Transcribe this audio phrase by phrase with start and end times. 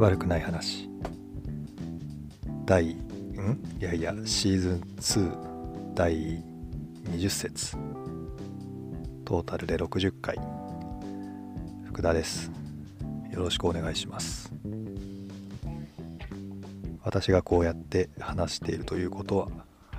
[0.00, 0.88] 悪くない話。
[2.64, 2.96] 第ん？
[3.78, 6.42] いやいやシーズン2第
[7.10, 7.76] 20節。
[9.26, 10.38] トータルで60回。
[11.84, 12.50] 福田です。
[13.30, 14.50] よろしくお願いします。
[17.04, 19.48] 私がこうやって話しているということは、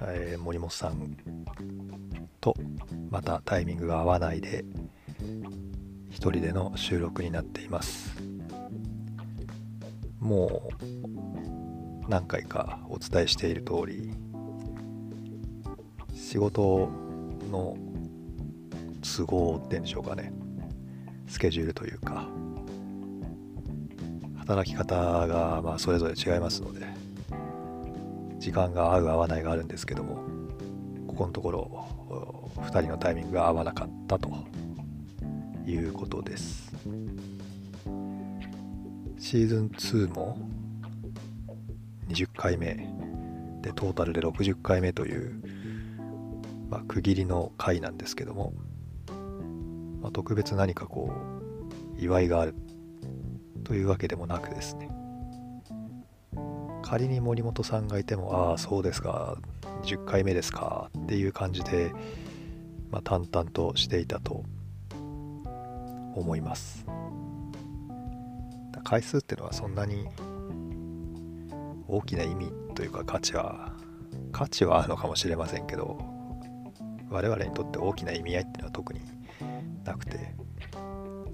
[0.02, 1.16] えー、森本さん
[2.40, 2.56] と
[3.12, 4.66] またタイミングが合わないで
[6.10, 8.31] 一人での収録になっています。
[10.22, 14.14] もう何回かお伝えしている通り
[16.16, 16.90] 仕事
[17.52, 17.76] の
[19.02, 20.32] 都合っていうんでしょうかね。
[21.28, 22.28] スケジュールというか
[24.38, 24.96] 働き方
[25.28, 26.86] がまあそれぞれ違いますので
[28.38, 30.16] 時間が合う合わないがあるんですけども
[31.08, 34.30] ここのところ2人のタイミングが合わなかったと
[35.66, 36.74] いうことです。
[39.22, 40.36] シーズン2も
[42.10, 42.90] 20回目。
[43.62, 45.44] でトータルで60回目という、
[46.72, 48.52] まあ、区切りの回なんですけども、
[50.02, 52.56] まあ、特別何かこう祝いがある
[53.64, 54.90] というわけでもなくですね。
[56.82, 59.38] 仮に森本さんがいてもああそうですか
[59.84, 61.94] 20回目ですかっていう感じで、
[62.90, 64.44] まあ、淡々としていたと
[66.16, 66.88] 思います。
[68.84, 70.08] 回数っていうのはそんなに
[71.88, 73.74] 大きな意味というか価値は
[74.32, 76.00] 価値はあるのかもしれませんけど
[77.10, 79.02] 我々にとって大きな意味合いっていうのは特に
[79.84, 80.34] なくて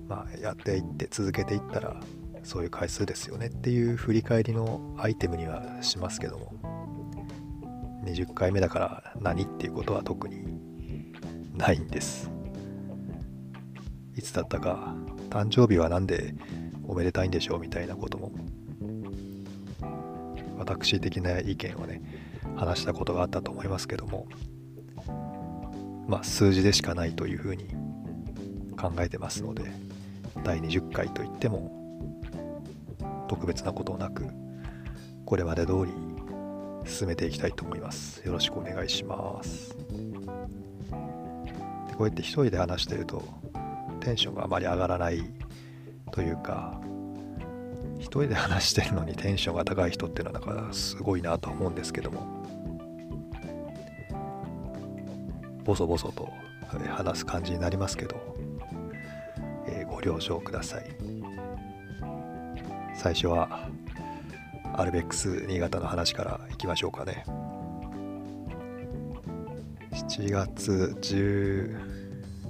[0.07, 1.99] まあやっていって続けていったら
[2.43, 6.53] そういう回数ですよねっていう振り返りのアイテムにはしますけども
[8.05, 10.57] 20回目だから何っていうことは特に
[11.57, 12.31] ないんです。
[14.15, 14.95] いつだったか
[15.29, 16.33] 誕生日は何で
[16.87, 18.31] おめでたいんでしょうみたいなことも
[20.57, 22.01] 私的な意見をね
[22.55, 24.27] 話したことがあったと思いますけども
[26.07, 27.65] まあ数字でしかないというふうに
[28.77, 29.63] 考えてますので
[30.43, 31.77] 第20回といっても
[33.27, 34.25] 特別なことなく
[35.25, 35.91] これまで通り
[36.89, 38.25] 進めていきたいと思います。
[38.25, 39.75] よろしくお願いします。
[39.75, 39.83] で
[41.95, 43.21] こうやって一人で話してると
[43.99, 45.21] テンションがあまり上がらない
[46.11, 46.79] というか
[47.97, 52.45] 一人で話してるのにテンションが高い人っていうのはなんかすごいなと思うんですけども
[55.63, 56.29] ボソボソと
[56.67, 58.15] 話す感じになりますけど、
[59.67, 60.83] えー、ご了承ください。
[62.95, 63.69] 最初は
[64.73, 67.23] アルベックス新潟の話からいきましょうかね。
[69.91, 70.95] 7月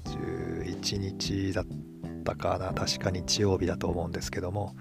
[0.05, 1.96] 11日だった
[2.35, 2.73] かな。
[2.73, 4.75] 確か日曜日だと思うんですけども、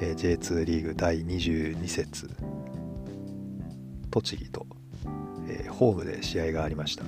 [0.00, 2.30] えー、J2 リーグ第22節。
[4.10, 4.66] 栃木と、
[5.48, 7.04] えー、ホームで試合がありました。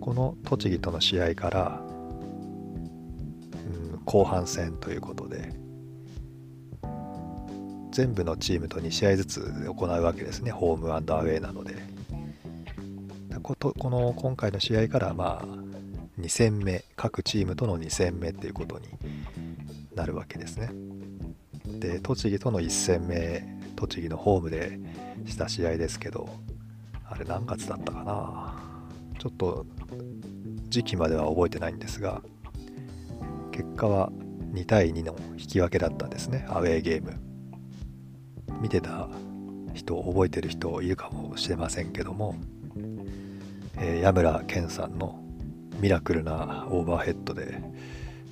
[0.00, 5.50] この栃木との試合から、うん、後半戦ということで
[7.90, 10.50] 全部のチームと2試合ずつ行うわけですね。
[10.50, 11.94] ホームアンダーウェイなので。
[13.42, 15.73] この今回の試合からまあ
[16.24, 18.88] 2戦目各チームとの2戦目っていうことに
[19.94, 20.70] なるわけですね。
[21.78, 23.44] で栃木との1戦目
[23.76, 24.78] 栃木のホームで
[25.26, 26.28] した試合ですけど
[27.04, 28.54] あれ何月だったかな。
[29.18, 29.66] ちょっと
[30.70, 32.22] 時期までは覚えてないんですが
[33.52, 34.10] 結果は
[34.52, 36.46] 2対2の引き分けだったんですね。
[36.48, 37.12] アウェーゲーム。
[38.62, 39.10] 見てた
[39.74, 42.36] 人覚えてる人いるかもしれませんけども、
[43.76, 45.23] えー、矢村健さんの
[45.84, 47.60] ミラクルなオーバーヘッドで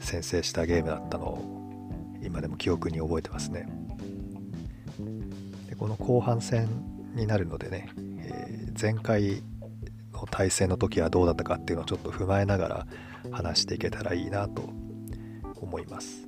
[0.01, 3.69] 先制したゲームだったのを今でも記憶に覚えてますね。
[5.69, 6.67] でこの後半戦
[7.15, 7.91] になるのでね、
[8.21, 9.43] えー、前回
[10.15, 12.87] の対戦の時はどうだったかっていうのをちょっと踏まえながら
[13.31, 14.63] 話していけたらいいなと
[15.61, 16.27] 思います。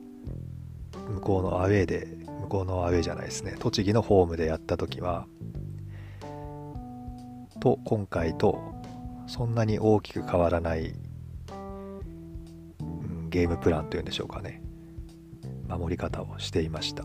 [1.08, 2.06] 向こうのアウェーで
[2.42, 3.56] 向こうのアウェーじゃないですね。
[3.58, 5.26] 栃木のホームでやった時は
[7.60, 8.74] と今回と
[9.26, 10.94] そんなに大きく変わらない、
[13.34, 14.62] ゲームプランというんでしょうかね
[15.66, 17.04] 守り方をしていました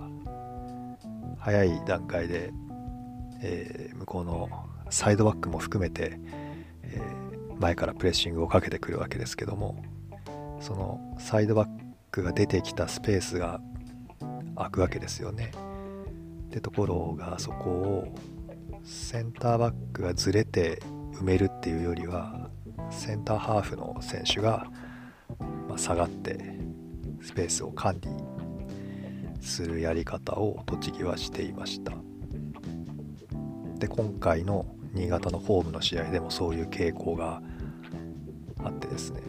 [1.39, 2.53] 早い段階で、
[3.41, 4.47] えー、向こうの
[4.91, 6.19] サイドバックも含めて、
[6.83, 9.83] えー、前からプレッシングをかけてくるわけですけども
[10.61, 11.67] そのサイドバッ
[12.11, 13.59] クが出てきたスペースが
[14.55, 15.51] 開くわけですよね。
[16.47, 18.13] ってところがそこを
[18.83, 20.79] センターバックがずれて
[21.13, 22.49] 埋めるっていうよりは
[22.91, 24.67] センターハーフの選手が、
[25.79, 26.37] 下がって
[27.21, 28.09] スペースを管理
[29.41, 31.93] するやり方を栃木はしていました。
[33.79, 37.41] で今回の新潟のホームの試合でもそういう傾向が
[38.61, 39.21] あってですね。